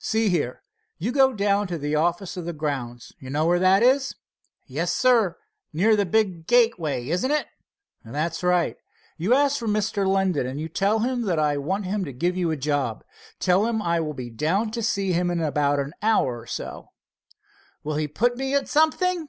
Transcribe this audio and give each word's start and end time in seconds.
See 0.00 0.28
here, 0.28 0.64
you 0.98 1.12
go 1.12 1.32
down 1.32 1.68
to 1.68 1.78
the 1.78 1.94
office 1.94 2.36
of 2.36 2.44
the 2.44 2.52
grounds—know 2.52 3.46
where 3.46 3.62
it 3.62 3.82
is?" 3.84 4.16
"Yes, 4.66 4.92
sir, 4.92 5.38
near 5.72 5.94
the 5.94 6.04
big 6.04 6.48
gateway, 6.48 7.06
isn't 7.08 7.30
it?" 7.30 7.46
"That's 8.04 8.42
right. 8.42 8.76
You 9.18 9.34
ask 9.34 9.56
for 9.56 9.68
Mr. 9.68 10.04
Linden, 10.04 10.48
and 10.48 10.74
tell 10.74 10.98
him 10.98 11.28
I 11.30 11.58
want 11.58 11.84
him 11.84 12.04
to 12.06 12.12
give 12.12 12.36
you 12.36 12.50
a 12.50 12.56
job. 12.56 13.04
Tell 13.38 13.66
him 13.66 13.80
I 13.80 14.00
will 14.00 14.14
be 14.14 14.30
down 14.30 14.72
to 14.72 14.82
see 14.82 15.12
him 15.12 15.30
about 15.40 15.78
it 15.78 15.82
in 15.82 15.86
an 15.90 15.94
hour 16.02 16.40
or 16.40 16.46
so." 16.48 16.88
"Will 17.84 17.94
he 17.94 18.08
put 18.08 18.36
me 18.36 18.54
at 18.56 18.66
something?" 18.66 19.28